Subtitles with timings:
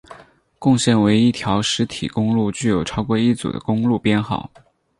[0.57, 4.49] 共线为一条实体公路具有超过一组的公路编号。